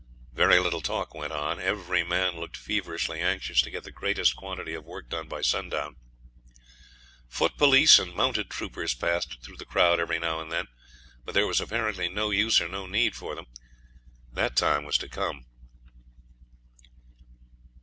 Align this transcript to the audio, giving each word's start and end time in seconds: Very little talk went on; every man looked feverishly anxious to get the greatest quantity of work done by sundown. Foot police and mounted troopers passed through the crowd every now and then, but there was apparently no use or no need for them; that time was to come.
Very 0.33 0.57
little 0.57 0.81
talk 0.81 1.13
went 1.13 1.31
on; 1.31 1.59
every 1.61 2.01
man 2.03 2.35
looked 2.35 2.57
feverishly 2.57 3.21
anxious 3.21 3.61
to 3.61 3.69
get 3.69 3.83
the 3.83 3.91
greatest 3.91 4.35
quantity 4.35 4.73
of 4.73 4.83
work 4.83 5.07
done 5.09 5.27
by 5.27 5.41
sundown. 5.43 5.95
Foot 7.29 7.55
police 7.55 7.99
and 7.99 8.15
mounted 8.15 8.49
troopers 8.49 8.95
passed 8.95 9.43
through 9.43 9.57
the 9.57 9.63
crowd 9.65 9.99
every 9.99 10.17
now 10.17 10.41
and 10.41 10.51
then, 10.51 10.65
but 11.23 11.35
there 11.35 11.45
was 11.45 11.61
apparently 11.61 12.09
no 12.09 12.31
use 12.31 12.59
or 12.59 12.67
no 12.67 12.87
need 12.87 13.15
for 13.15 13.35
them; 13.35 13.45
that 14.33 14.55
time 14.55 14.85
was 14.85 14.97
to 14.97 15.07
come. 15.07 15.45